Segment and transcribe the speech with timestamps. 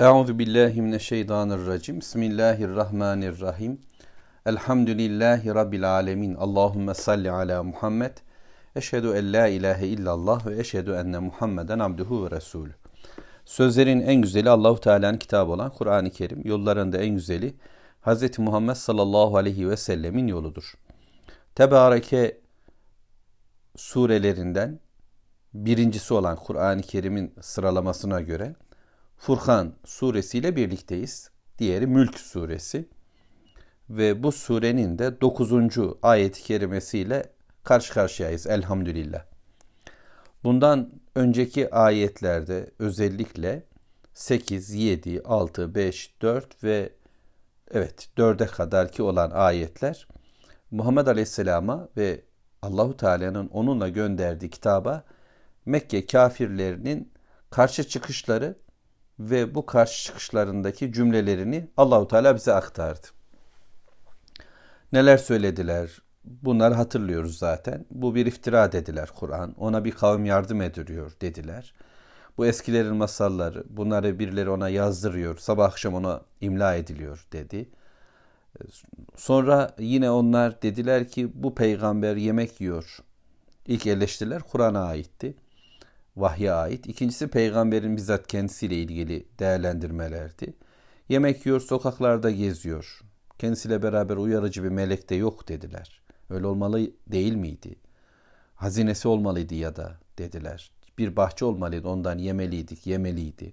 [0.00, 2.00] Euzu billahi mineşşeytanirracim.
[2.00, 3.80] Bismillahirrahmanirrahim.
[4.46, 6.34] Elhamdülillahi rabbil alamin.
[6.34, 8.10] Allahumme salli ala Muhammed.
[8.76, 12.74] Eşhedü en la ilahe illallah ve eşhedü enne Muhammeden abduhu ve resulü.
[13.44, 16.42] Sözlerin en güzeli Allahu Teala'nın kitabı olan Kur'an-ı Kerim.
[16.44, 17.54] Yollarında en güzeli
[18.06, 18.38] Hz.
[18.38, 20.74] Muhammed sallallahu aleyhi ve sellemin yoludur.
[21.54, 22.40] Tebareke
[23.76, 24.80] surelerinden
[25.54, 28.54] birincisi olan Kur'an-ı Kerim'in sıralamasına göre
[29.20, 31.30] Furkan suresiyle birlikteyiz.
[31.58, 32.88] Diğeri Mülk suresi.
[33.90, 35.52] Ve bu surenin de 9.
[36.02, 37.22] ayet-i kerimesiyle
[37.64, 39.24] karşı karşıyayız elhamdülillah.
[40.44, 43.62] Bundan önceki ayetlerde özellikle
[44.14, 46.92] 8, 7, 6, 5, 4 ve
[47.70, 50.06] evet 4'e kadar ki olan ayetler
[50.70, 52.20] Muhammed Aleyhisselam'a ve
[52.62, 55.04] Allahu Teala'nın onunla gönderdiği kitaba
[55.66, 57.12] Mekke kafirlerinin
[57.50, 58.56] karşı çıkışları
[59.20, 63.06] ve bu karşı çıkışlarındaki cümlelerini Allahu Teala bize aktardı.
[64.92, 66.02] Neler söylediler?
[66.24, 67.86] Bunları hatırlıyoruz zaten.
[67.90, 69.54] Bu bir iftira dediler Kur'an.
[69.58, 71.74] Ona bir kavim yardım ediyor dediler.
[72.38, 77.68] Bu eskilerin masalları, bunları birileri ona yazdırıyor, sabah akşam ona imla ediliyor dedi.
[79.16, 82.98] Sonra yine onlar dediler ki bu peygamber yemek yiyor.
[83.66, 85.34] İlk eleştiriler Kur'an'a aitti
[86.16, 86.86] vahye ait.
[86.86, 90.54] İkincisi peygamberin bizzat kendisiyle ilgili değerlendirmelerdi.
[91.08, 93.00] Yemek yiyor, sokaklarda geziyor.
[93.38, 96.02] Kendisiyle beraber uyarıcı bir melek de yok dediler.
[96.30, 97.76] Öyle olmalı değil miydi?
[98.54, 100.70] Hazinesi olmalıydı ya da dediler.
[100.98, 103.52] Bir bahçe olmalıydı ondan yemeliydik, yemeliydi.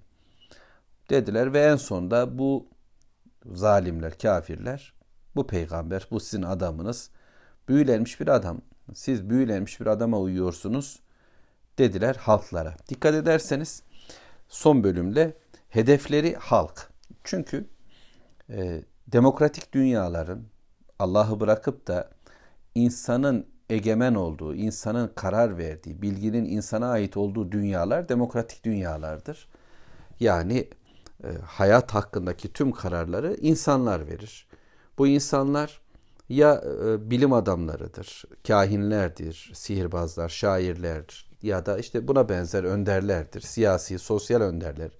[1.09, 2.67] Dediler ve en sonunda bu
[3.45, 4.93] zalimler, kafirler,
[5.35, 7.09] bu peygamber, bu sizin adamınız,
[7.67, 8.61] büyülenmiş bir adam.
[8.93, 10.99] Siz büyülenmiş bir adama uyuyorsunuz
[11.77, 12.75] dediler halklara.
[12.89, 13.83] Dikkat ederseniz
[14.47, 15.37] son bölümde
[15.69, 16.89] hedefleri halk.
[17.23, 17.67] Çünkü
[18.49, 20.43] e, demokratik dünyaların
[20.99, 22.09] Allah'ı bırakıp da
[22.75, 29.47] insanın egemen olduğu, insanın karar verdiği, bilginin insana ait olduğu dünyalar demokratik dünyalardır.
[30.19, 30.69] Yani
[31.23, 34.47] e, hayat hakkındaki tüm kararları insanlar verir.
[34.97, 35.81] Bu insanlar
[36.29, 43.41] ya e, bilim adamlarıdır, kahinlerdir, sihirbazlar, şairlerdir, ya da işte buna benzer önderlerdir.
[43.41, 44.91] Siyasi, sosyal önderler,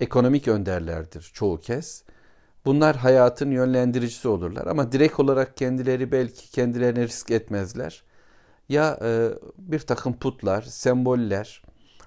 [0.00, 2.04] ekonomik önderlerdir çoğu kez.
[2.64, 8.02] Bunlar hayatın yönlendiricisi olurlar ama direkt olarak kendileri belki kendilerine risk etmezler.
[8.68, 9.28] Ya e,
[9.58, 11.62] bir takım putlar, semboller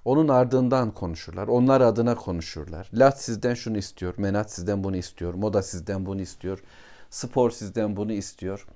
[0.06, 1.47] onun ardından konuşurlar.
[1.47, 2.90] Onlar adına konuşurlar.
[2.94, 6.64] Lat sizden şunu istiyor, menat sizden bunu istiyor, moda sizden bunu istiyor,
[7.09, 8.68] spor sizden bunu istiyor.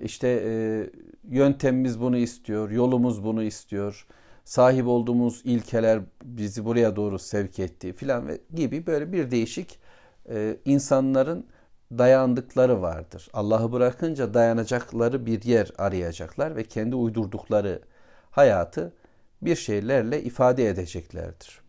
[0.00, 0.52] İşte e,
[1.30, 4.06] yöntemimiz bunu istiyor, yolumuz bunu istiyor.
[4.44, 9.78] Sahip olduğumuz ilkeler bizi buraya doğru sevk etti filan ve gibi böyle bir değişik
[10.28, 11.46] e, insanların
[11.98, 13.28] dayandıkları vardır.
[13.32, 17.80] Allah'ı bırakınca dayanacakları bir yer arayacaklar ve kendi uydurdukları
[18.30, 18.92] hayatı
[19.42, 21.60] bir şeylerle ifade edeceklerdir.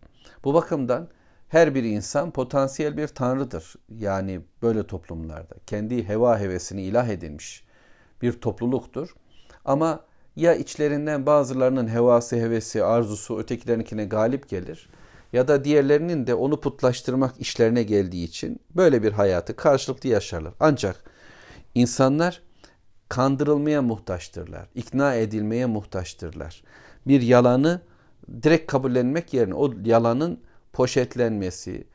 [0.44, 1.08] Bu bakımdan
[1.50, 3.76] her bir insan potansiyel bir tanrıdır.
[3.90, 7.65] Yani böyle toplumlarda kendi heva hevesini ilah edilmiş
[8.22, 9.16] bir topluluktur.
[9.66, 10.00] Ama
[10.36, 14.90] ya içlerinden bazılarının hevası, hevesi, arzusu ötekilerinkine galip gelir
[15.34, 20.54] ya da diğerlerinin de onu putlaştırmak işlerine geldiği için böyle bir hayatı karşılıklı yaşarlar.
[20.60, 21.04] Ancak
[21.76, 22.42] insanlar
[23.10, 26.64] kandırılmaya muhtaçtırlar, ikna edilmeye muhtaçtırlar.
[27.08, 27.82] Bir yalanı
[28.44, 30.40] direkt kabullenmek yerine o yalanın
[30.74, 31.88] poşetlenmesi,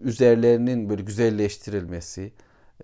[0.00, 2.32] üzerlerinin böyle güzelleştirilmesi,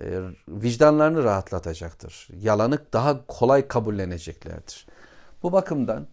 [0.01, 2.29] e, vicdanlarını rahatlatacaktır.
[2.41, 4.87] Yalanı daha kolay kabulleneceklerdir.
[5.43, 6.07] Bu bakımdan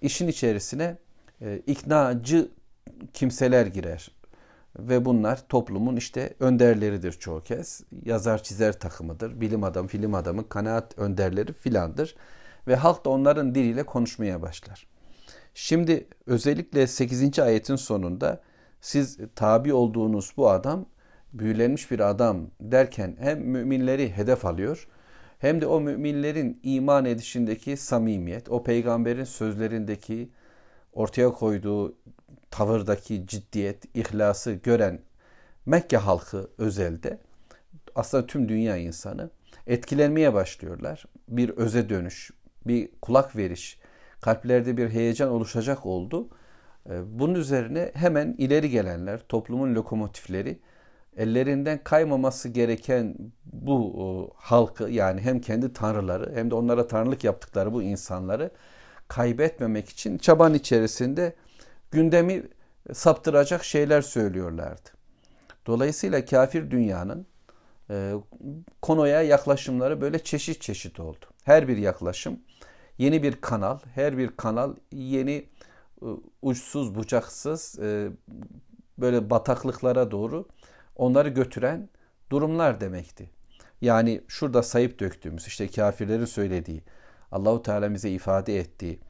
[0.00, 0.96] işin içerisine
[1.40, 2.48] e, iknacı
[3.12, 4.10] kimseler girer
[4.78, 7.82] ve bunlar toplumun işte önderleridir çoğu kez.
[8.04, 12.16] Yazar çizer takımıdır, bilim adamı, film adamı, kanaat önderleri filandır
[12.68, 14.86] ve halk da onların diliyle konuşmaya başlar.
[15.54, 17.38] Şimdi özellikle 8.
[17.38, 18.42] ayetin sonunda
[18.80, 20.86] siz tabi olduğunuz bu adam
[21.32, 24.88] büyülenmiş bir adam derken hem müminleri hedef alıyor
[25.42, 30.30] hem de o müminlerin iman edişindeki samimiyet, o peygamberin sözlerindeki
[30.92, 31.96] ortaya koyduğu
[32.50, 35.00] tavırdaki ciddiyet, ihlası gören
[35.66, 37.18] Mekke halkı özelde
[37.94, 39.30] aslında tüm dünya insanı
[39.66, 41.04] etkilenmeye başlıyorlar.
[41.28, 42.30] Bir öze dönüş,
[42.66, 43.80] bir kulak veriş,
[44.20, 46.28] kalplerde bir heyecan oluşacak oldu.
[46.90, 50.58] Ee, bunun üzerine hemen ileri gelenler, toplumun lokomotifleri
[51.16, 57.72] ellerinden kaymaması gereken bu o, halkı yani hem kendi tanrıları hem de onlara tanrılık yaptıkları
[57.72, 58.50] bu insanları
[59.08, 61.34] kaybetmemek için çaban içerisinde
[61.90, 62.42] gündemi
[62.92, 64.90] saptıracak şeyler söylüyorlardı.
[65.66, 67.26] Dolayısıyla kafir dünyanın
[67.90, 68.12] e,
[68.82, 71.26] konuya yaklaşımları böyle çeşit çeşit oldu.
[71.44, 72.40] Her bir yaklaşım
[72.98, 75.48] yeni bir kanal, her bir kanal yeni
[76.02, 76.06] e,
[76.42, 78.08] uçsuz bucaksız e,
[78.98, 80.48] böyle bataklıklara doğru
[80.96, 81.88] onları götüren
[82.30, 83.30] durumlar demekti.
[83.80, 86.82] Yani şurada sayıp döktüğümüz işte kafirlerin söylediği,
[87.32, 89.00] Allahu Teala bize ifade ettiği,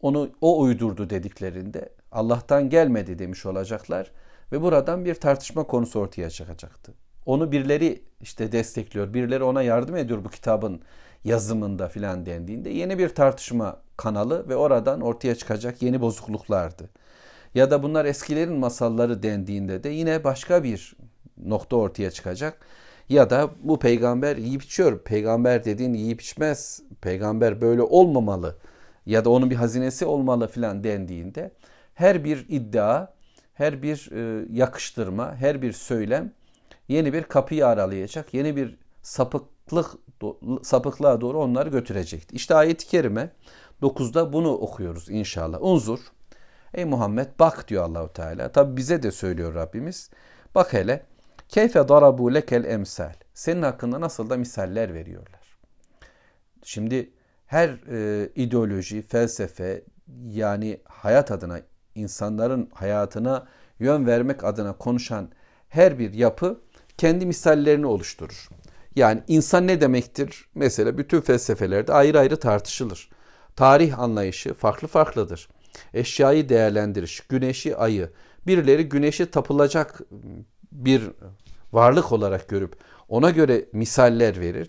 [0.00, 4.10] onu o uydurdu dediklerinde Allah'tan gelmedi demiş olacaklar
[4.52, 6.94] ve buradan bir tartışma konusu ortaya çıkacaktı.
[7.26, 10.82] Onu birileri işte destekliyor, birileri ona yardım ediyor bu kitabın
[11.24, 16.90] yazımında filan dendiğinde yeni bir tartışma kanalı ve oradan ortaya çıkacak yeni bozukluklardı.
[17.54, 20.96] Ya da bunlar eskilerin masalları dendiğinde de yine başka bir
[21.46, 22.66] nokta ortaya çıkacak.
[23.08, 24.98] Ya da bu peygamber yiyip içiyor.
[24.98, 26.82] Peygamber dediğin yiyip içmez.
[27.00, 28.56] Peygamber böyle olmamalı.
[29.06, 31.50] Ya da onun bir hazinesi olmalı filan dendiğinde
[31.94, 33.06] her bir iddia,
[33.54, 36.32] her bir e, yakıştırma, her bir söylem
[36.88, 38.34] yeni bir kapıyı aralayacak.
[38.34, 39.86] Yeni bir sapıklık
[40.62, 42.36] sapıklığa doğru onları götürecekti.
[42.36, 43.30] İşte ayet-i kerime
[43.82, 45.62] 9'da bunu okuyoruz inşallah.
[45.62, 45.98] Unzur.
[46.74, 48.52] Ey Muhammed bak diyor Allahu Teala.
[48.52, 50.10] Tabi bize de söylüyor Rabbimiz.
[50.54, 51.06] Bak hele
[51.52, 53.12] keyfe darabu lekel emsal.
[53.34, 55.58] Senin hakkında nasıl da misaller veriyorlar.
[56.62, 57.10] Şimdi
[57.46, 59.84] her e, ideoloji, felsefe
[60.24, 61.60] yani hayat adına
[61.94, 63.46] insanların hayatına
[63.78, 65.30] yön vermek adına konuşan
[65.68, 66.60] her bir yapı
[66.98, 68.48] kendi misallerini oluşturur.
[68.96, 70.48] Yani insan ne demektir?
[70.54, 73.10] Mesela bütün felsefelerde ayrı ayrı tartışılır.
[73.56, 75.48] Tarih anlayışı farklı farklıdır.
[75.94, 78.10] Eşyayı değerlendiriş, güneşi, ayı.
[78.46, 80.00] Birileri güneşi tapılacak
[80.72, 81.02] bir
[81.72, 82.76] varlık olarak görüp
[83.08, 84.68] ona göre misaller verir.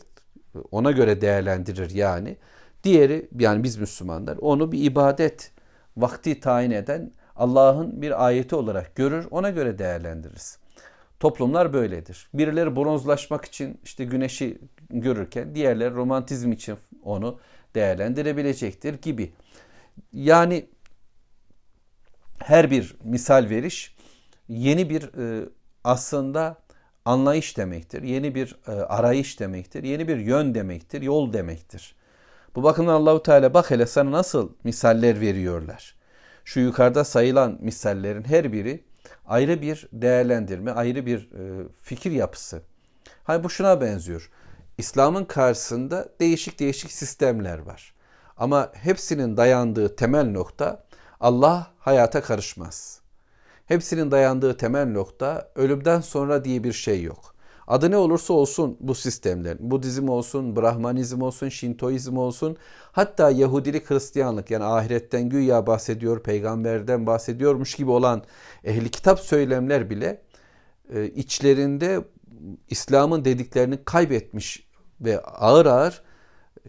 [0.72, 2.38] Ona göre değerlendirir yani.
[2.84, 5.52] Diğeri yani biz Müslümanlar onu bir ibadet
[5.98, 9.28] vakti tayin eden Allah'ın bir ayeti olarak görür.
[9.32, 10.58] Ona göre değerlendiririz.
[11.20, 12.28] Toplumlar böyledir.
[12.34, 14.58] Birileri bronzlaşmak için işte güneşi
[14.90, 17.40] görürken diğerleri romantizm için onu
[17.76, 19.34] değerlendirebilecektir gibi.
[20.14, 20.66] Yani
[22.40, 23.96] her bir misal veriş
[24.48, 25.50] yeni bir e,
[25.84, 26.58] aslında
[27.06, 28.04] anlayış demektir.
[28.04, 29.84] Yeni bir e, arayış demektir.
[29.84, 31.02] Yeni bir yön demektir.
[31.02, 31.96] Yol demektir.
[32.56, 35.96] Bu bakımdan Allahu Teala bak hele sana nasıl misaller veriyorlar.
[36.46, 38.84] Şu yukarıda sayılan misallerin her biri
[39.26, 42.62] ayrı bir değerlendirme, ayrı bir e, fikir yapısı.
[43.24, 44.32] Hani bu şuna benziyor.
[44.78, 47.94] İslam'ın karşısında değişik değişik sistemler var.
[48.38, 50.86] Ama hepsinin dayandığı temel nokta
[51.20, 53.03] Allah hayata karışmaz.
[53.66, 57.34] Hepsinin dayandığı temel nokta ölümden sonra diye bir şey yok.
[57.68, 62.58] Adı ne olursa olsun bu sistemler, Budizm olsun, Brahmanizm olsun, Şintoizm olsun,
[62.92, 68.24] hatta Yahudilik, Hristiyanlık yani ahiretten güya bahsediyor, peygamberden bahsediyormuş gibi olan
[68.64, 70.22] ehli kitap söylemler bile
[70.94, 72.02] e, içlerinde
[72.70, 74.68] İslam'ın dediklerini kaybetmiş
[75.02, 76.04] ve ağır ağır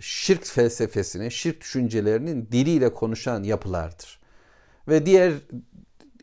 [0.01, 4.21] şirk felsefesine, şirk düşüncelerinin diliyle konuşan yapılardır.
[4.89, 5.33] Ve diğer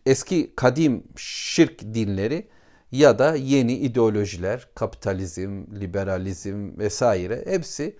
[0.05, 2.47] eski kadim şirk dinleri
[2.91, 7.97] ya da yeni ideolojiler, kapitalizm, liberalizm vesaire hepsi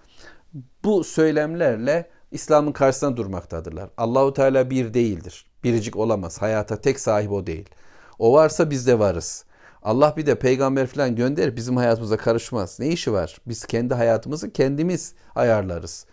[0.84, 3.90] bu söylemlerle İslam'ın karşısına durmaktadırlar.
[3.98, 5.46] Allahu Teala bir değildir.
[5.64, 6.42] Biricik olamaz.
[6.42, 7.70] Hayata tek sahip o değil.
[8.20, 9.46] O varsa biz de varız.
[9.84, 12.80] Allah bir de peygamber falan gönder bizim hayatımıza karışmaz.
[12.80, 13.38] Ne işi var?
[13.48, 16.06] Biz kendi hayatımızı kendimiz ayarlarız.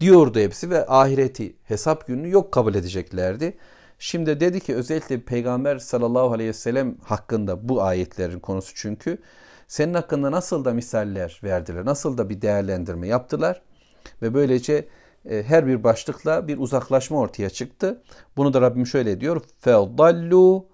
[0.00, 3.58] Diyordu hepsi ve ahireti hesap gününü yok kabul edeceklerdi.
[3.98, 9.18] Şimdi dedi ki özellikle Peygamber sallallahu aleyhi ve sellem hakkında bu ayetlerin konusu çünkü
[9.68, 13.62] senin hakkında nasıl da misaller verdiler, nasıl da bir değerlendirme yaptılar
[14.22, 14.88] ve böylece
[15.30, 18.02] e, her bir başlıkla bir uzaklaşma ortaya çıktı.
[18.36, 19.40] Bunu da Rabbim şöyle diyor.
[19.60, 20.66] Feldallu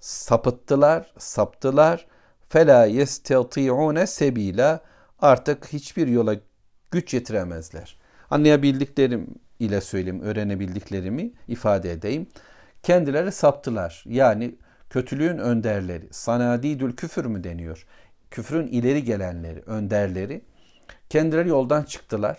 [0.00, 2.06] sapıttılar, saptılar.
[2.48, 4.80] Fela yestati'une sebila.
[5.20, 6.36] Artık hiçbir yola
[6.90, 7.98] güç yetiremezler.
[8.30, 9.26] Anlayabildiklerim
[9.60, 12.26] ile söyleyeyim, öğrenebildiklerimi ifade edeyim
[12.84, 14.04] kendileri saptılar.
[14.06, 14.54] Yani
[14.90, 17.86] kötülüğün önderleri, sanadidül küfür mü deniyor?
[18.30, 20.42] Küfrün ileri gelenleri, önderleri
[21.10, 22.38] kendileri yoldan çıktılar.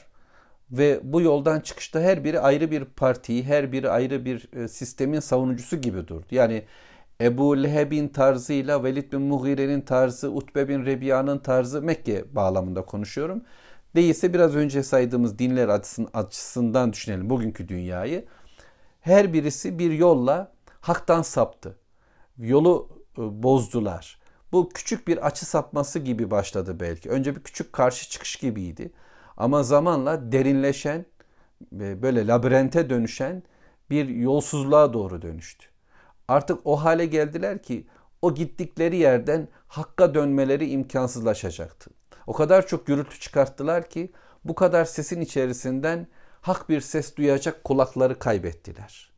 [0.72, 5.20] Ve bu yoldan çıkışta her biri ayrı bir partiyi, her biri ayrı bir e, sistemin
[5.20, 6.26] savunucusu gibi durdu.
[6.32, 6.64] Yani
[7.22, 13.42] Ebu Leheb'in tarzıyla Velid bin Mughire'nin tarzı, Utbe bin Rebiya'nın tarzı Mekke bağlamında konuşuyorum.
[13.96, 15.70] Değilse biraz önce saydığımız dinler
[16.14, 18.26] açısından düşünelim bugünkü dünyayı
[19.06, 21.78] her birisi bir yolla haktan saptı.
[22.38, 24.20] Yolu e, bozdular.
[24.52, 27.10] Bu küçük bir açı sapması gibi başladı belki.
[27.10, 28.92] Önce bir küçük karşı çıkış gibiydi.
[29.38, 31.06] Ama zamanla derinleşen,
[31.72, 33.44] böyle labirente dönüşen
[33.90, 35.68] bir yolsuzluğa doğru dönüştü.
[36.28, 37.88] Artık o hale geldiler ki
[38.22, 41.92] o gittikleri yerden hakka dönmeleri imkansızlaşacaktı.
[42.28, 44.12] O kadar çok gürültü çıkarttılar ki
[44.46, 46.08] bu kadar sesin içerisinden
[46.46, 49.12] hak bir ses duyacak kulakları kaybettiler.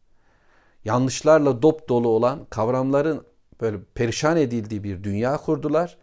[0.85, 3.25] Yanlışlarla dop dolu olan kavramların
[3.61, 5.97] böyle perişan edildiği bir dünya kurdular.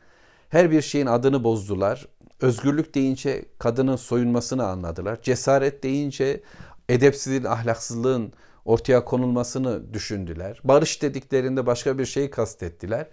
[0.48, 2.08] Her bir şeyin adını bozdular.
[2.40, 5.22] Özgürlük deyince kadının soyunmasını anladılar.
[5.22, 6.42] Cesaret deyince
[6.88, 8.32] edepsizliğin, ahlaksızlığın
[8.64, 10.60] ortaya konulmasını düşündüler.
[10.64, 13.08] Barış dediklerinde başka bir şeyi kastettiler.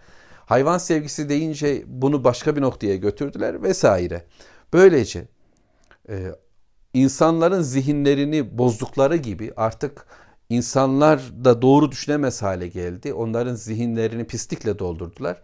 [0.46, 4.25] Hayvan sevgisi deyince bunu başka bir noktaya götürdüler vesaire.
[4.74, 5.27] Böylece
[6.10, 6.32] e,
[6.93, 10.05] insanların zihinlerini bozdukları gibi artık
[10.50, 13.13] insanlar da doğru düşünemez hale geldi.
[13.13, 15.41] Onların zihinlerini pislikle doldurdular.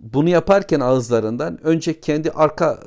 [0.00, 2.80] Bunu yaparken ağızlarından önce kendi arka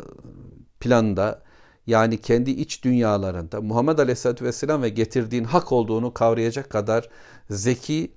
[0.79, 1.41] planda
[1.87, 7.09] yani kendi iç dünyalarında Muhammed Aleyhisselatü Vesselam ve getirdiğin hak olduğunu kavrayacak kadar
[7.49, 8.11] zeki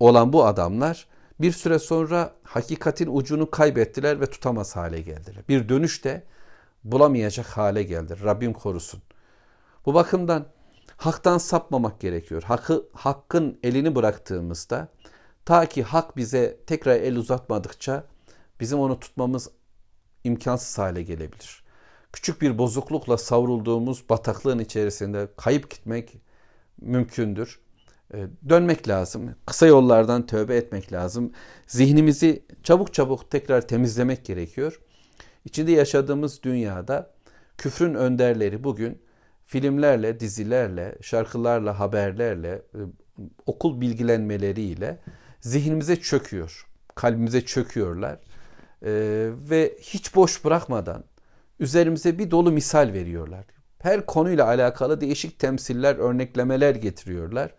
[0.00, 1.06] olan bu adamlar
[1.40, 5.44] bir süre sonra hakikatin ucunu kaybettiler ve tutamaz hale geldiler.
[5.48, 6.24] Bir dönüş de
[6.84, 8.16] bulamayacak hale geldi.
[8.24, 9.02] Rabbim korusun.
[9.86, 10.46] Bu bakımdan
[10.96, 12.42] haktan sapmamak gerekiyor.
[12.42, 14.88] Hakkı, hakkın elini bıraktığımızda
[15.44, 18.04] ta ki hak bize tekrar el uzatmadıkça
[18.60, 19.50] bizim onu tutmamız
[20.24, 21.64] imkansız hale gelebilir.
[22.12, 26.16] Küçük bir bozuklukla savrulduğumuz bataklığın içerisinde kayıp gitmek
[26.80, 27.60] mümkündür.
[28.14, 29.34] Ee, dönmek lazım.
[29.46, 31.32] Kısa yollardan tövbe etmek lazım.
[31.66, 34.80] Zihnimizi çabuk çabuk tekrar temizlemek gerekiyor.
[35.44, 37.14] İçinde yaşadığımız dünyada
[37.58, 39.02] küfrün önderleri bugün
[39.46, 42.80] filmlerle, dizilerle, şarkılarla, haberlerle, e,
[43.46, 44.98] okul bilgilenmeleriyle
[45.40, 46.66] zihnimize çöküyor.
[46.94, 48.18] Kalbimize çöküyorlar.
[48.84, 51.04] Ee, ve hiç boş bırakmadan
[51.60, 53.44] üzerimize bir dolu misal veriyorlar.
[53.78, 57.54] Her konuyla alakalı değişik temsiller, örneklemeler getiriyorlar.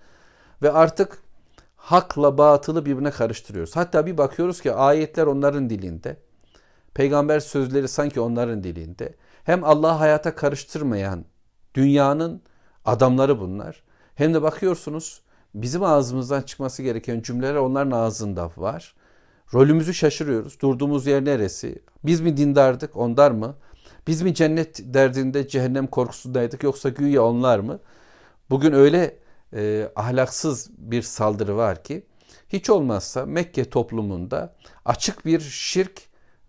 [0.61, 1.17] Ve artık
[1.75, 3.75] hakla batılı birbirine karıştırıyoruz.
[3.75, 6.17] Hatta bir bakıyoruz ki ayetler onların dilinde.
[6.93, 9.15] Peygamber sözleri sanki onların dilinde.
[9.43, 11.25] Hem Allah'ı hayata karıştırmayan
[11.75, 12.41] dünyanın
[12.85, 13.83] adamları bunlar.
[14.15, 15.21] Hem de bakıyorsunuz
[15.55, 18.95] bizim ağzımızdan çıkması gereken cümleler onların ağzında var.
[19.53, 20.61] Rolümüzü şaşırıyoruz.
[20.61, 21.81] Durduğumuz yer neresi?
[22.03, 23.55] Biz mi dindardık, onlar mı?
[24.07, 27.79] Biz mi cennet derdinde cehennem korkusundaydık yoksa güya onlar mı?
[28.49, 29.17] Bugün öyle
[29.53, 32.03] e, ahlaksız bir saldırı var ki
[32.49, 34.55] hiç olmazsa Mekke toplumunda
[34.85, 36.01] açık bir şirk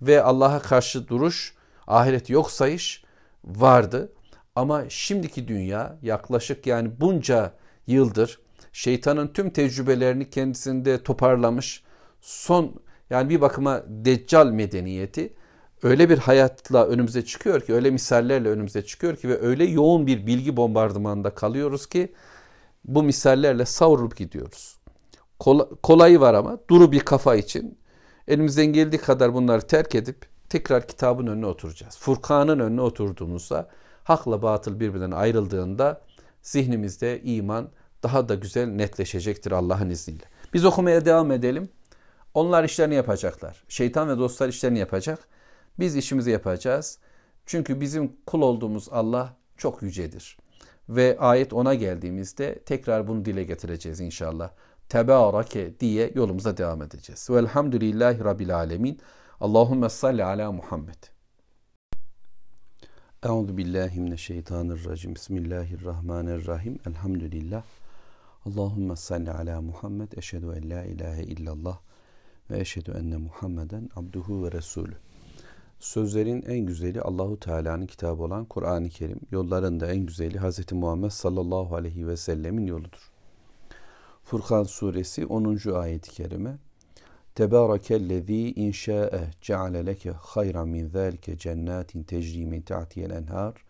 [0.03, 1.55] ve Allah'a karşı duruş,
[1.87, 3.05] ahiret yok sayış
[3.45, 4.13] vardı.
[4.57, 7.53] Ama şimdiki dünya yaklaşık yani bunca
[7.87, 8.41] yıldır
[8.73, 11.83] şeytanın tüm tecrübelerini kendisinde toparlamış
[12.21, 12.75] son
[13.11, 15.35] yani bir bakıma deccal medeniyeti
[15.83, 20.27] öyle bir hayatla önümüze çıkıyor ki öyle misallerle önümüze çıkıyor ki ve öyle yoğun bir
[20.27, 22.13] bilgi bombardımanında kalıyoruz ki
[22.85, 24.77] bu misallerle savrulup gidiyoruz.
[25.39, 27.79] Kol, kolayı var ama duru bir kafa için
[28.29, 31.99] elimizden geldiği kadar bunları terk edip tekrar kitabın önüne oturacağız.
[31.99, 33.69] Furkan'ın önüne oturduğumuzda
[34.07, 36.01] hakla batıl birbirinden ayrıldığında
[36.43, 37.69] zihnimizde iman
[38.03, 40.25] daha da güzel netleşecektir Allah'ın izniyle.
[40.55, 41.69] Biz okumaya devam edelim.
[42.35, 43.65] Onlar işlerini yapacaklar.
[43.69, 45.29] Şeytan ve dostlar işlerini yapacak.
[45.79, 46.99] Biz işimizi yapacağız.
[47.47, 50.39] Çünkü bizim kul olduğumuz Allah çok yücedir.
[50.89, 54.51] Ve ayet ona geldiğimizde tekrar bunu dile getireceğiz inşallah.
[54.89, 57.31] Tebarake diye yolumuza devam edeceğiz.
[57.31, 59.01] Velhamdülillahi Rabbil Alemin.
[59.41, 61.16] Allahümme salli ala Muhammed.
[63.29, 65.15] Euzu billahi mineşşeytanirracim.
[65.15, 66.79] Bismillahirrahmanirrahim.
[66.87, 67.63] Elhamdülillah.
[68.45, 70.13] Allahümme salli ala Muhammed.
[70.13, 71.79] Eşhedü en la ilahe illallah
[72.51, 74.95] ve eşhedü enne Muhammeden abduhu ve resulü.
[75.81, 79.21] Sözlerin en güzeli Allahu Teala'nın kitabı olan Kur'an-ı Kerim.
[79.31, 80.73] Yolların da en güzeli Hz.
[80.73, 83.11] Muhammed sallallahu aleyhi ve sellemin yoludur.
[84.25, 85.71] Furkan suresi 10.
[85.75, 86.59] ayet-i kerime.
[87.37, 93.65] Tebârekellezî inşâ'e ceale leke hayran min zâlike cennetin tecrî min ta'tiyel enhâr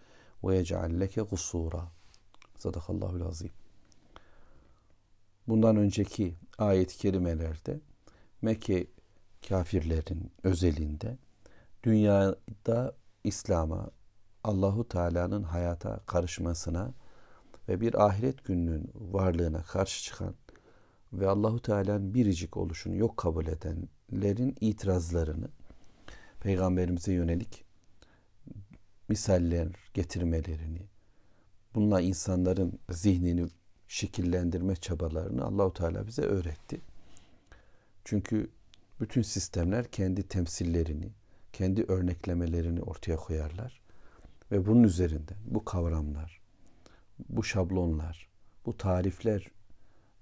[0.44, 1.82] ve yec'al leke gusûrâ.
[2.58, 3.50] Sadakallahul azim.
[5.48, 7.80] Bundan önceki ayet-i kerimelerde
[8.42, 8.86] Mekke
[9.48, 11.18] kafirlerin özelinde
[11.82, 12.94] dünyada
[13.24, 13.90] İslam'a,
[14.44, 16.92] Allahu Teala'nın hayata karışmasına
[17.68, 20.34] ve bir ahiret gününün varlığına karşı çıkan
[21.20, 25.48] ve Allahu Teala'nın biricik oluşunu yok kabul edenlerin itirazlarını
[26.40, 27.64] peygamberimize yönelik
[29.08, 30.86] misaller getirmelerini
[31.74, 33.46] bununla insanların zihnini
[33.88, 36.80] şekillendirme çabalarını Allahu Teala bize öğretti.
[38.04, 38.50] Çünkü
[39.00, 41.12] bütün sistemler kendi temsillerini,
[41.52, 43.80] kendi örneklemelerini ortaya koyarlar
[44.52, 46.40] ve bunun üzerinden bu kavramlar,
[47.28, 48.28] bu şablonlar,
[48.66, 49.50] bu tarifler,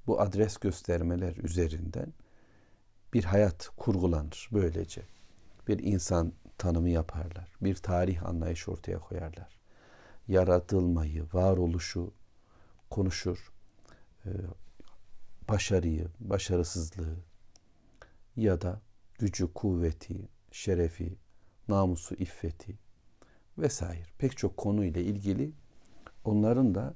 [0.07, 2.13] bu adres göstermeler üzerinden
[3.13, 5.03] bir hayat kurgulanır böylece.
[5.69, 7.53] Bir insan tanımı yaparlar.
[7.61, 9.59] Bir tarih anlayış ortaya koyarlar.
[10.29, 12.13] Yaratılmayı, varoluşu
[12.91, 13.53] konuşur.
[14.27, 14.31] Ee,
[15.49, 17.17] başarıyı, başarısızlığı
[18.37, 18.81] ya da
[19.19, 21.17] gücü, kuvveti, şerefi,
[21.69, 22.79] namusu, iffeti
[23.59, 25.53] vesaire pek çok konuyla ilgili
[26.25, 26.95] onların da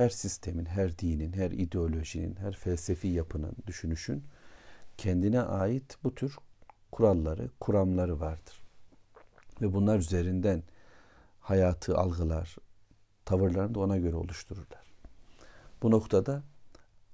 [0.00, 4.24] her sistemin, her dinin, her ideolojinin, her felsefi yapının, düşünüşün
[4.96, 6.36] kendine ait bu tür
[6.92, 8.62] kuralları, kuramları vardır.
[9.60, 10.62] Ve bunlar üzerinden
[11.40, 12.56] hayatı algılar,
[13.24, 14.92] tavırlarını da ona göre oluştururlar.
[15.82, 16.42] Bu noktada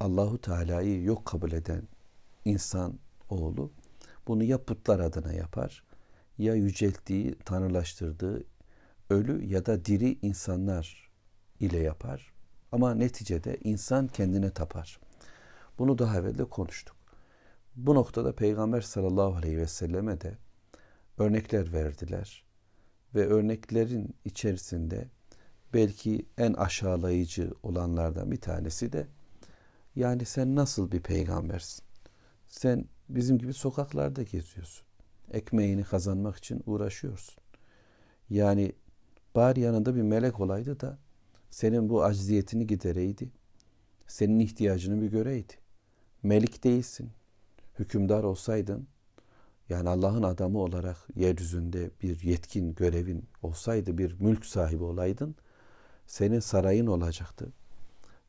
[0.00, 1.82] Allahu Teala'yı yok kabul eden
[2.44, 2.98] insan
[3.30, 3.72] oğlu
[4.28, 5.84] bunu ya putlar adına yapar
[6.38, 8.44] ya yücelttiği, tanrılaştırdığı
[9.10, 11.10] ölü ya da diri insanlar
[11.60, 12.35] ile yapar.
[12.76, 15.00] Ama neticede insan kendine tapar.
[15.78, 16.96] Bunu daha evvel de konuştuk.
[17.76, 20.38] Bu noktada Peygamber sallallahu aleyhi ve selleme de
[21.18, 22.44] örnekler verdiler.
[23.14, 25.08] Ve örneklerin içerisinde
[25.74, 29.06] belki en aşağılayıcı olanlardan bir tanesi de
[29.94, 31.84] yani sen nasıl bir peygambersin?
[32.46, 34.86] Sen bizim gibi sokaklarda geziyorsun.
[35.32, 37.36] Ekmeğini kazanmak için uğraşıyorsun.
[38.30, 38.72] Yani
[39.34, 41.05] bari yanında bir melek olaydı da
[41.56, 43.30] senin bu acziyetini gidereydi.
[44.06, 45.52] Senin ihtiyacını bir göreydi.
[46.22, 47.10] Melik değilsin.
[47.78, 48.86] Hükümdar olsaydın,
[49.68, 55.34] yani Allah'ın adamı olarak yeryüzünde bir yetkin görevin olsaydı, bir mülk sahibi olaydın,
[56.06, 57.52] senin sarayın olacaktı.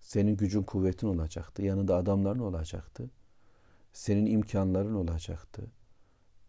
[0.01, 1.61] Senin gücün kuvvetin olacaktı.
[1.61, 3.09] Yanında adamların olacaktı.
[3.93, 5.71] Senin imkanların olacaktı.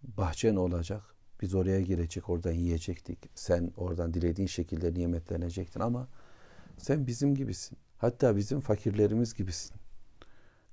[0.02, 1.02] Bahçen olacak.
[1.40, 3.18] Biz oraya girecek, oradan yiyecektik.
[3.34, 6.08] Sen oradan dilediğin şekilde nimetlenecektin ama
[6.78, 7.78] sen bizim gibisin.
[7.98, 9.76] Hatta bizim fakirlerimiz gibisin.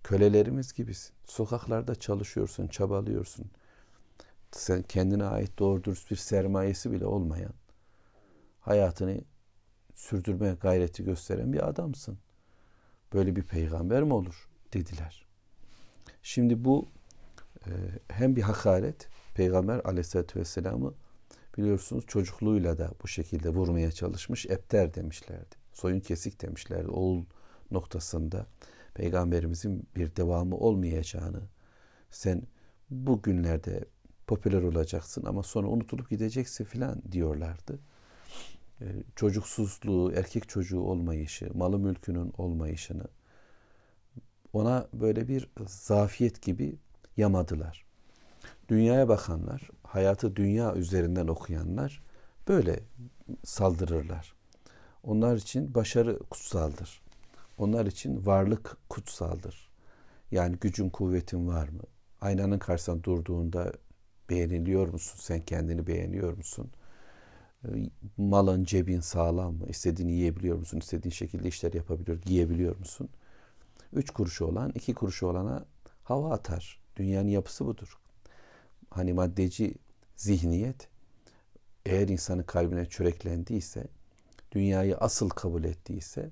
[0.04, 1.14] Kölelerimiz gibisin.
[1.26, 3.52] Sokaklarda çalışıyorsun, çabalıyorsun.
[4.52, 7.54] Sen kendine ait doğru dürüst bir sermayesi bile olmayan,
[8.60, 9.22] hayatını
[9.94, 12.18] sürdürmeye gayreti gösteren bir adamsın.
[13.14, 15.26] Böyle bir peygamber mi olur dediler.
[16.24, 16.88] Şimdi bu
[17.66, 17.72] e,
[18.08, 20.94] hem bir hakaret, Peygamber aleyhissalatü vesselam'ı
[21.58, 24.46] biliyorsunuz çocukluğuyla da bu şekilde vurmaya çalışmış.
[24.46, 25.65] Epter demişlerdi.
[25.76, 26.88] Soyun kesik demişlerdi.
[26.88, 27.26] Oğul
[27.72, 28.46] noktasında
[28.94, 31.42] peygamberimizin bir devamı olmayacağını
[32.12, 32.44] sen
[32.90, 33.86] bu günlerde
[34.28, 37.80] popüler olacaksın ama sonra unutulup gideceksin filan diyorlardı.
[38.82, 38.86] Ee,
[39.16, 43.04] çocuksuzluğu, erkek çocuğu olmayışı, malı mülkünün olmayışını
[44.54, 46.76] ona böyle bir zafiyet gibi
[47.18, 47.86] yamadılar.
[48.70, 52.04] Dünyaya bakanlar, hayatı dünya üzerinden okuyanlar
[52.48, 52.80] böyle
[53.44, 54.35] saldırırlar.
[55.06, 57.02] Onlar için başarı kutsaldır.
[57.58, 59.70] Onlar için varlık kutsaldır.
[60.32, 61.82] Yani gücün kuvvetin var mı?
[62.22, 63.74] Aynanın karşısında durduğunda
[64.30, 65.18] beğeniliyor musun?
[65.22, 66.72] Sen kendini beğeniyor musun?
[67.66, 67.70] Ee,
[68.18, 69.66] malın, cebin sağlam mı?
[69.68, 70.78] İstediğini yiyebiliyor musun?
[70.78, 73.10] İstediğin şekilde işler yapabiliyor, giyebiliyor musun?
[73.94, 75.66] Üç kuruşu olan, iki kuruşu olana
[76.04, 76.80] hava atar.
[76.96, 77.98] Dünyanın yapısı budur.
[78.90, 79.76] Hani maddeci
[80.16, 80.88] zihniyet
[81.86, 83.88] eğer insanın kalbine çöreklendiyse,
[84.56, 86.30] dünyayı asıl kabul ettiyse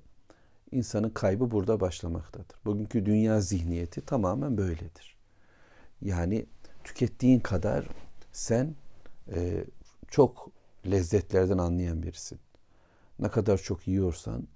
[0.72, 2.56] insanın kaybı burada başlamaktadır.
[2.64, 5.16] Bugünkü dünya zihniyeti tamamen böyledir.
[6.02, 6.46] Yani
[6.84, 7.88] tükettiğin kadar
[8.32, 8.74] sen
[9.34, 9.64] e,
[10.08, 10.50] çok
[10.90, 12.38] lezzetlerden anlayan birisin.
[13.18, 14.48] Ne kadar çok yiyorsan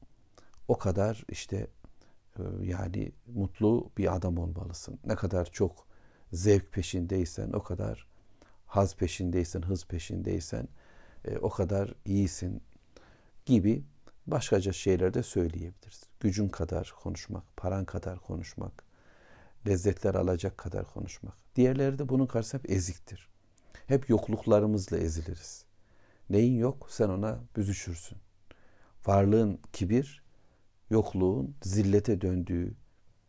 [0.69, 1.67] o kadar işte
[2.39, 4.99] e, yani mutlu bir adam olmalısın.
[5.07, 5.87] Ne kadar çok
[6.33, 8.07] zevk peşindeysen o kadar
[8.67, 10.69] haz peşindeysen, hız peşindeysen
[11.25, 12.63] e, o kadar iyisin
[13.49, 13.85] gibi
[14.27, 16.03] başkaca şeyler de söyleyebiliriz.
[16.21, 18.85] Gücün kadar konuşmak, paran kadar konuşmak,
[19.67, 21.35] lezzetler alacak kadar konuşmak.
[21.57, 23.29] Diğerleri de bunun karşısında hep eziktir.
[23.87, 25.65] Hep yokluklarımızla eziliriz.
[26.31, 28.19] Neyin yok sen ona büzüşürsün.
[29.07, 30.23] Varlığın kibir,
[30.91, 32.75] yokluğun zillete döndüğü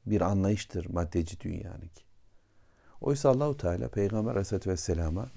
[0.05, 2.03] bir anlayıştır maddeci dünyanınki.
[3.01, 5.29] Oysa Allahu Teala Peygamber Aleyhisselatü Vesselam'a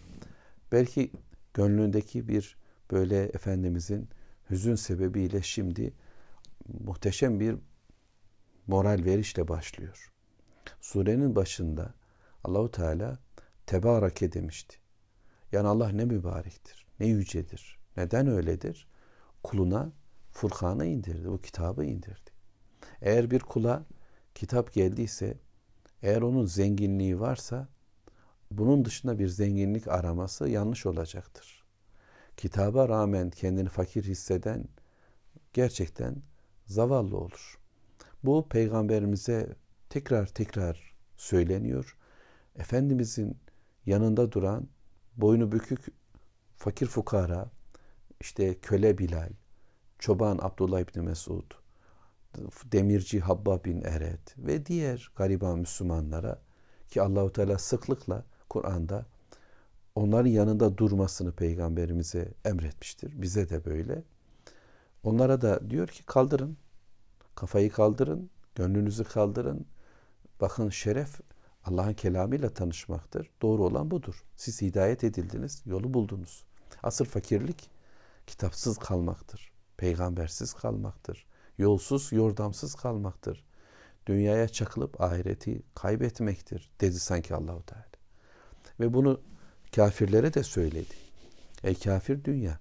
[0.72, 1.10] belki
[1.54, 2.56] gönlündeki bir
[2.90, 4.08] böyle Efendimizin
[4.52, 5.94] hüzün sebebiyle şimdi
[6.84, 7.56] muhteşem bir
[8.66, 10.12] moral verişle başlıyor.
[10.80, 11.94] Surenin başında
[12.44, 13.18] Allahu Teala
[13.66, 14.76] tebareke demişti.
[15.52, 17.78] Yani Allah ne mübarektir, ne yücedir.
[17.96, 18.88] Neden öyledir?
[19.42, 19.92] Kuluna
[20.32, 22.30] Furkan'ı indirdi, bu kitabı indirdi.
[23.02, 23.84] Eğer bir kula
[24.34, 25.38] kitap geldiyse,
[26.02, 27.68] eğer onun zenginliği varsa,
[28.50, 31.61] bunun dışında bir zenginlik araması yanlış olacaktır.
[32.36, 34.64] Kitaba rağmen kendini fakir hisseden
[35.52, 36.22] gerçekten
[36.66, 37.58] zavallı olur.
[38.24, 39.56] Bu peygamberimize
[39.90, 41.96] tekrar tekrar söyleniyor.
[42.56, 43.38] Efendimizin
[43.86, 44.68] yanında duran
[45.16, 45.86] boynu bükük
[46.56, 47.50] fakir fukara,
[48.20, 49.30] işte köle Bilal,
[49.98, 51.52] çoban Abdullah İbni Mesud,
[52.64, 56.42] demirci Habba bin Eret ve diğer gariban Müslümanlara
[56.88, 59.06] ki Allahu Teala sıklıkla Kur'an'da
[59.94, 63.22] onların yanında durmasını peygamberimize emretmiştir.
[63.22, 64.02] Bize de böyle.
[65.02, 66.56] Onlara da diyor ki kaldırın.
[67.34, 68.30] Kafayı kaldırın.
[68.54, 69.66] Gönlünüzü kaldırın.
[70.40, 71.20] Bakın şeref
[71.64, 73.30] Allah'ın kelamıyla tanışmaktır.
[73.42, 74.24] Doğru olan budur.
[74.36, 76.44] Siz hidayet edildiniz, yolu buldunuz.
[76.82, 77.70] Asıl fakirlik
[78.26, 79.52] kitapsız kalmaktır.
[79.76, 81.26] Peygambersiz kalmaktır.
[81.58, 83.44] Yolsuz, yordamsız kalmaktır.
[84.06, 87.84] Dünyaya çakılıp ahireti kaybetmektir dedi sanki Allahu Teala.
[88.80, 89.20] Ve bunu
[89.76, 90.94] kafirlere de söyledi.
[91.64, 92.58] Ey kafir dünya.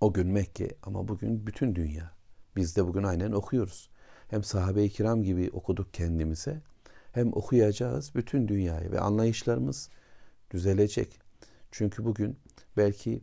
[0.00, 2.12] O gün Mekke ama bugün bütün dünya.
[2.56, 3.90] Biz de bugün aynen okuyoruz.
[4.28, 6.60] Hem sahabe-i kiram gibi okuduk kendimize
[7.12, 9.90] hem okuyacağız bütün dünyayı ve anlayışlarımız
[10.50, 11.20] düzelecek.
[11.70, 12.38] Çünkü bugün
[12.76, 13.22] belki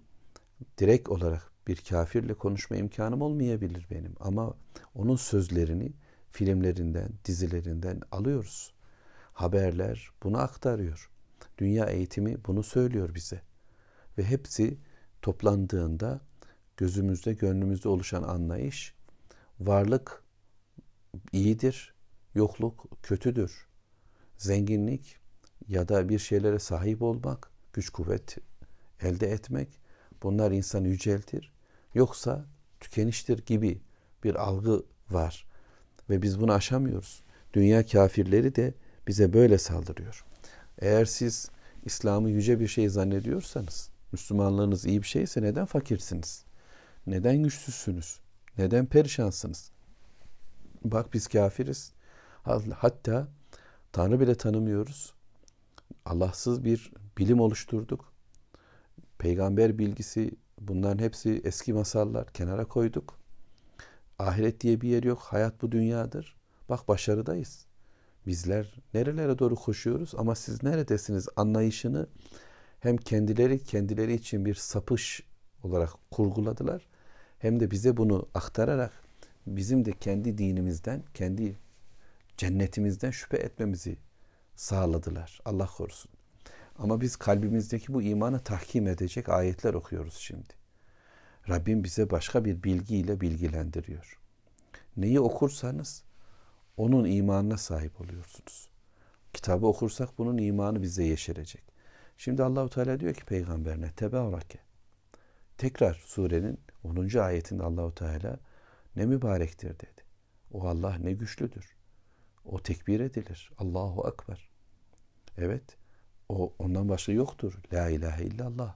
[0.78, 4.54] direkt olarak bir kafirle konuşma imkanım olmayabilir benim ama
[4.96, 5.94] onun sözlerini
[6.32, 8.74] filmlerinden, dizilerinden alıyoruz.
[9.34, 11.10] Haberler bunu aktarıyor.
[11.60, 13.41] Dünya eğitimi bunu söylüyor bize.
[14.17, 14.78] Ve hepsi
[15.22, 16.22] toplandığında
[16.78, 18.93] gözümüzde, gönlümüzde oluşan anlayış
[19.60, 20.24] varlık
[21.32, 21.93] iyidir,
[22.36, 23.67] yokluk kötüdür.
[24.38, 25.17] Zenginlik
[25.67, 28.38] ya da bir şeylere sahip olmak, güç kuvvet
[29.02, 29.69] elde etmek
[30.24, 31.54] bunlar insanı yüceltir.
[31.93, 32.45] Yoksa
[32.80, 33.82] tükeniştir gibi
[34.24, 35.48] bir algı var
[36.10, 37.24] ve biz bunu aşamıyoruz.
[37.54, 38.74] Dünya kafirleri de
[39.08, 40.26] bize böyle saldırıyor.
[40.80, 41.50] Eğer siz
[41.86, 46.46] İslam'ı yüce bir şey zannediyorsanız, Müslümanlığınız iyi bir şeyse neden fakirsiniz?
[47.08, 48.20] Neden güçsüzsünüz?
[48.58, 49.72] Neden perişansınız?
[50.84, 51.94] Bak biz kafiriz.
[52.76, 53.28] Hatta
[53.92, 55.13] Tanrı bile tanımıyoruz.
[56.06, 58.13] Allahsız bir bilim oluşturduk.
[59.18, 63.20] Peygamber bilgisi bunların hepsi eski masallar kenara koyduk.
[64.20, 65.20] Ahiret diye bir yer yok.
[65.20, 66.38] Hayat bu dünyadır.
[66.70, 67.68] Bak başarıdayız.
[68.30, 72.08] Bizler nerelere doğru koşuyoruz ama siz neredesiniz anlayışını
[72.80, 75.24] hem kendileri kendileri için bir sapış
[75.63, 76.88] olarak kurguladılar
[77.39, 78.92] hem de bize bunu aktararak
[79.48, 81.58] bizim de kendi dinimizden, kendi
[82.38, 83.98] cennetimizden şüphe etmemizi
[84.56, 85.39] sağladılar.
[85.46, 86.12] Allah korusun.
[86.78, 90.54] Ama biz kalbimizdeki bu imanı tahkim edecek ayetler okuyoruz şimdi.
[91.50, 94.20] Rabbim bize başka bir bilgiyle bilgilendiriyor.
[94.98, 96.09] Neyi okursanız
[96.80, 98.70] onun imanına sahip oluyorsunuz.
[99.34, 101.63] Kitabı okursak bunun imanı bize yeşerecek.
[102.18, 104.60] Şimdi Allahu Teala diyor ki peygamberine tebarake.
[105.58, 107.18] Tekrar surenin 10.
[107.18, 108.39] ayetinde Allahu Teala
[108.96, 110.04] ne mübarektir dedi.
[110.52, 111.76] O Allah ne güçlüdür.
[112.46, 113.52] O tekbir edilir.
[113.58, 114.50] Allahu Ekber.
[115.38, 115.78] Evet.
[116.30, 117.60] O ondan başka yoktur.
[117.74, 118.76] La ilahe illallah.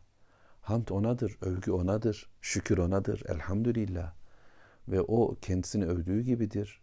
[0.62, 3.24] Hamd onadır, övgü onadır, şükür onadır.
[3.30, 4.14] Elhamdülillah.
[4.88, 6.83] Ve o kendisini övdüğü gibidir.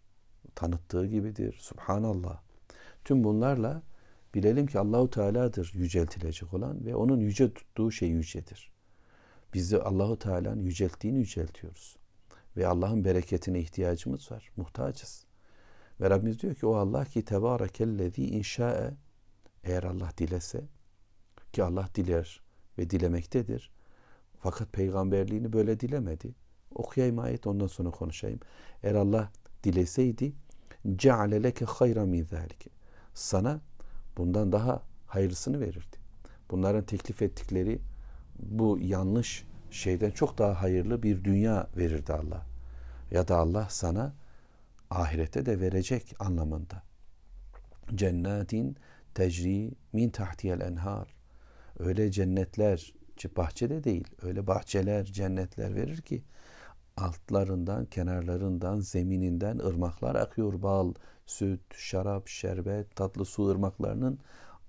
[0.54, 1.56] Tanıttığı gibidir.
[1.60, 2.40] Subhanallah.
[3.04, 3.82] Tüm bunlarla
[4.34, 8.70] bilelim ki Allahu Teala'dır yüceltilecek olan ve onun yüce tuttuğu şey yücedir.
[9.54, 11.96] Biz de Allahu Teala'nın yücelttiğini yüceltiyoruz.
[12.56, 14.50] Ve Allah'ın bereketine ihtiyacımız var.
[14.56, 15.24] Muhtacız.
[16.00, 18.94] Ve Rabbimiz diyor ki o Allah ki tebarekellezi inşa'e
[19.64, 20.64] eğer Allah dilese
[21.52, 22.42] ki Allah diler
[22.78, 23.70] ve dilemektedir.
[24.38, 26.34] Fakat peygamberliğini böyle dilemedi.
[26.74, 28.40] Okuyayım ayet ondan sonra konuşayım.
[28.82, 29.32] Eğer Allah
[29.64, 30.32] dileseydi
[30.96, 32.26] ceale leke hayra min.
[33.14, 33.60] Sana
[34.16, 35.96] bundan daha hayırlısını verirdi.
[36.50, 37.80] Bunların teklif ettikleri
[38.38, 42.46] bu yanlış şeyden çok daha hayırlı bir dünya verirdi Allah.
[43.10, 44.14] Ya da Allah sana
[44.90, 46.82] ahirete de verecek anlamında.
[47.94, 48.76] Cennetin
[49.14, 51.14] tecri min tahtiyel enhar.
[51.78, 52.94] Öyle cennetler,
[53.36, 56.22] bahçede değil, öyle bahçeler, cennetler verir ki
[57.00, 60.62] altlarından, kenarlarından, zemininden ırmaklar akıyor.
[60.62, 60.94] Bal,
[61.26, 64.18] süt, şarap, şerbet, tatlı su ırmaklarının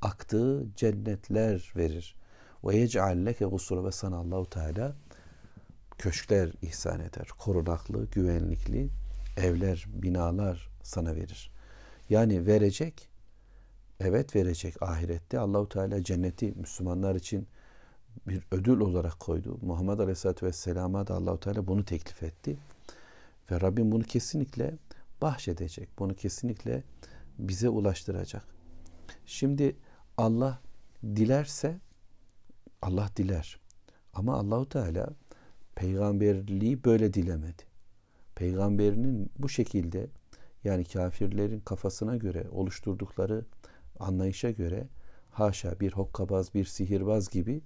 [0.02, 2.16] aktığı cennetler verir.
[2.64, 4.96] Ve yec'al leke gusura ve sana Allahu Teala
[5.98, 7.28] köşkler ihsan eder.
[7.40, 8.90] Korunaklı, güvenlikli
[9.38, 11.52] evler, binalar sana verir.
[12.10, 13.10] Yani verecek,
[14.00, 15.40] evet verecek ahirette.
[15.40, 17.48] Allahu Teala cenneti Müslümanlar için
[18.28, 19.58] bir ödül olarak koydu.
[19.62, 22.58] Muhammed Aleyhisselatü Vesselam'a da Allahu Teala bunu teklif etti.
[23.52, 24.78] Ve Rabbim bunu kesinlikle
[25.22, 25.90] bahşedecek.
[26.00, 26.84] Bunu kesinlikle
[27.40, 28.44] bize ulaştıracak.
[29.26, 29.76] Şimdi
[30.18, 30.60] Allah
[31.04, 31.80] dilerse
[32.82, 33.60] Allah diler.
[34.14, 35.10] Ama Allahu Teala
[35.76, 37.64] peygamberliği böyle dilemedi.
[38.36, 40.08] Peygamberinin bu şekilde
[40.64, 43.46] yani kafirlerin kafasına göre oluşturdukları
[44.00, 44.88] anlayışa göre
[45.30, 47.62] haşa bir hokkabaz, bir sihirbaz gibi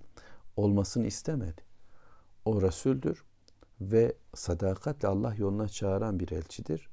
[0.58, 1.62] olmasını istemedi.
[2.46, 3.24] O Resul'dür
[3.82, 6.90] ve sadakatle Allah yoluna çağıran bir elçidir.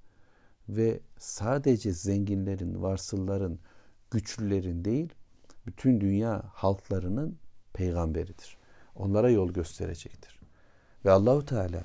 [0.68, 3.58] Ve sadece zenginlerin, varsılların,
[4.10, 5.12] güçlülerin değil,
[5.66, 7.38] bütün dünya halklarının
[7.72, 8.56] peygamberidir.
[8.94, 10.40] Onlara yol gösterecektir.
[11.04, 11.84] Ve Allahu Teala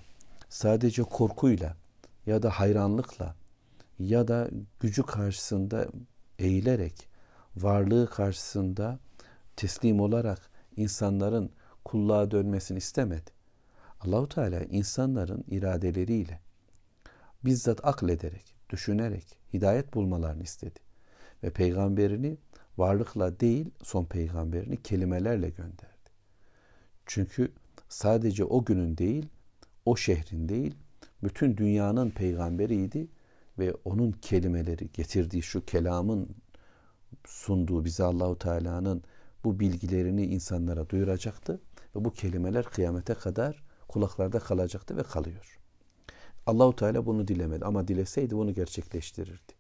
[0.50, 1.76] sadece korkuyla
[2.26, 3.36] ya da hayranlıkla
[4.00, 5.88] ya da gücü karşısında
[6.40, 7.10] eğilerek
[7.56, 9.00] varlığı karşısında
[9.56, 11.52] teslim olarak insanların
[11.88, 13.32] kulluğa dönmesini istemedi.
[14.02, 16.40] Allahu Teala insanların iradeleriyle
[17.46, 20.80] bizzat aklederek, düşünerek hidayet bulmalarını istedi.
[21.44, 22.38] Ve peygamberini
[22.78, 26.10] varlıkla değil son peygamberini kelimelerle gönderdi.
[27.06, 27.52] Çünkü
[27.90, 29.26] sadece o günün değil,
[29.86, 30.76] o şehrin değil,
[31.24, 33.08] bütün dünyanın peygamberiydi
[33.60, 36.30] ve onun kelimeleri getirdiği şu kelamın
[37.26, 39.04] sunduğu bize Allahu Teala'nın
[39.44, 41.62] bu bilgilerini insanlara duyuracaktı
[41.98, 45.60] ve bu kelimeler kıyamete kadar kulaklarda kalacaktı ve kalıyor.
[46.46, 49.54] Allahu Teala bunu dilemedi ama dileseydi bunu gerçekleştirirdi.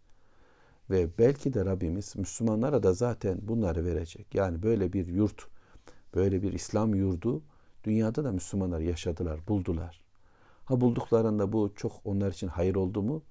[0.89, 4.35] Ve belki de Rabbimiz Müslümanlara da zaten bunları verecek.
[4.35, 5.47] Yani böyle bir yurt,
[6.15, 7.41] böyle bir İslam yurdu
[7.83, 10.01] dünyada da Müslümanlar yaşadılar, buldular.
[10.65, 13.21] Ha bulduklarında bu çok onlar için hayır oldu mu?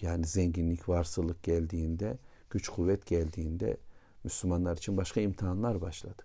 [0.00, 2.18] Yani zenginlik, varsılık geldiğinde,
[2.50, 3.76] güç kuvvet geldiğinde
[4.24, 6.22] Müslümanlar için başka imtihanlar başladı.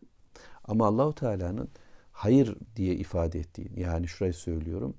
[0.64, 1.70] Ama Allahu Teala'nın
[2.12, 4.96] hayır diye ifade ettiği yani şurayı söylüyorum.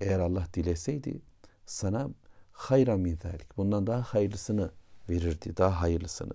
[0.00, 1.20] Eğer Allah dileseydi
[1.66, 2.10] sana
[2.52, 3.56] hayra min zalik.
[3.56, 4.70] Bundan daha hayırlısını
[5.10, 5.56] verirdi.
[5.56, 6.34] Daha hayırlısını.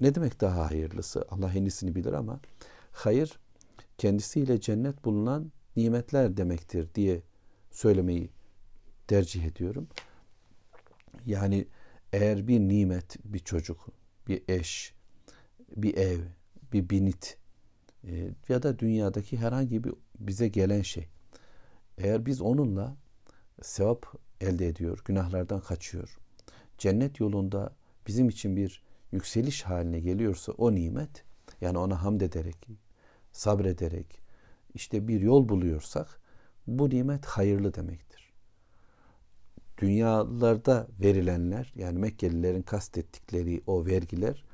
[0.00, 1.24] Ne demek daha hayırlısı?
[1.30, 2.40] Allah en iyisini bilir ama
[2.92, 3.38] hayır
[3.98, 7.22] kendisiyle cennet bulunan nimetler demektir diye
[7.70, 8.30] söylemeyi
[9.06, 9.88] tercih ediyorum.
[11.26, 11.66] Yani
[12.12, 13.88] eğer bir nimet, bir çocuk,
[14.28, 14.94] bir eş,
[15.76, 16.20] bir ev,
[16.72, 17.36] bir binit
[18.04, 21.06] e, ya da dünyadaki herhangi bir bize gelen şey.
[21.98, 22.96] Eğer biz onunla
[23.62, 24.06] sevap
[24.40, 26.18] elde ediyor, günahlardan kaçıyor.
[26.78, 27.74] Cennet yolunda
[28.06, 28.82] bizim için bir
[29.12, 31.24] yükseliş haline geliyorsa o nimet,
[31.60, 32.68] yani ona hamd ederek,
[33.32, 34.20] sabrederek,
[34.74, 36.20] işte bir yol buluyorsak
[36.66, 38.32] bu nimet hayırlı demektir.
[39.78, 44.44] Dünyalarda verilenler yani Mekkelilerin kastettikleri o vergiler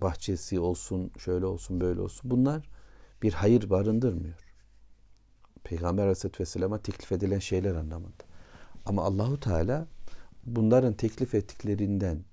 [0.00, 2.68] bahçesi olsun, şöyle olsun, böyle olsun bunlar
[3.22, 4.48] bir hayır barındırmıyor.
[5.64, 8.24] Peygamber Aleyhisselatü Vesselam'a teklif edilen şeyler anlamında.
[8.86, 9.86] Ama Allahu Teala
[10.46, 12.24] bunların teklif ettiklerinden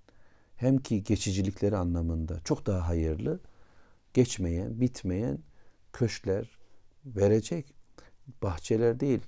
[0.55, 3.39] hem ki geçicilikleri anlamında çok daha hayırlı,
[4.13, 5.39] geçmeyen, bitmeyen
[5.93, 6.59] köşkler
[7.05, 7.73] verecek.
[8.43, 9.21] Bahçeler değil,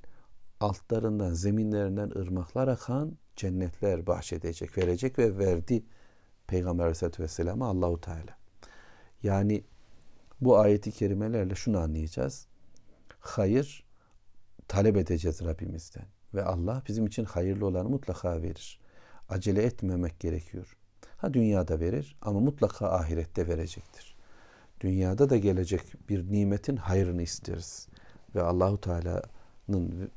[0.59, 5.83] altlarından, zeminlerinden ırmaklar akan cennetler bahşedecek, verecek ve verdi
[6.47, 8.37] Peygamber Aleyhisselatü Vesselam'a Allahu Teala.
[9.23, 9.63] Yani
[10.41, 12.47] bu ayeti kerimelerle şunu anlayacağız.
[13.19, 13.85] Hayır
[14.67, 16.05] talep edeceğiz Rabbimizden.
[16.33, 18.79] Ve Allah bizim için hayırlı olanı mutlaka verir.
[19.29, 20.77] Acele etmemek gerekiyor.
[21.17, 24.17] Ha dünyada verir ama mutlaka ahirette verecektir.
[24.81, 27.87] Dünyada da gelecek bir nimetin hayrını isteriz.
[28.35, 30.11] Ve Allahu Teala'nın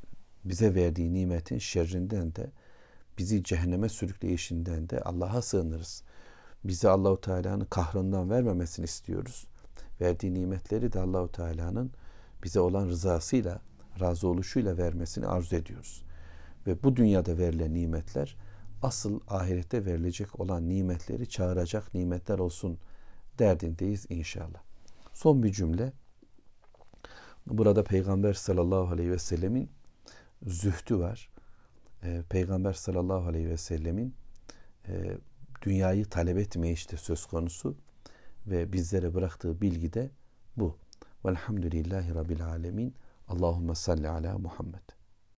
[0.44, 2.50] bize verdiği nimetin şerrinden de
[3.18, 6.02] bizi cehenneme sürükleyişinden de Allah'a sığınırız.
[6.64, 9.46] Bizi Allahu Teala'nın kahrından vermemesini istiyoruz.
[10.00, 11.90] Verdiği nimetleri de Allahu Teala'nın
[12.44, 13.60] bize olan rızasıyla,
[14.00, 16.02] razı oluşuyla vermesini arzu ediyoruz.
[16.66, 18.36] Ve bu dünyada verilen nimetler
[18.82, 22.78] asıl ahirette verilecek olan nimetleri çağıracak nimetler olsun
[23.38, 24.62] derdindeyiz inşallah.
[25.12, 25.92] Son bir cümle.
[27.46, 29.70] Burada Peygamber sallallahu aleyhi ve sellemin
[30.46, 31.30] zühdü var.
[32.02, 34.14] Ee, Peygamber sallallahu aleyhi ve sellemin
[34.88, 35.16] e,
[35.62, 37.76] dünyayı talep etmeye işte söz konusu
[38.46, 40.10] ve bizlere bıraktığı bilgi de
[40.56, 40.78] bu.
[41.24, 42.94] Velhamdülillahi Rabbil Alemin.
[43.28, 44.99] Allahümme salli ala Muhammed.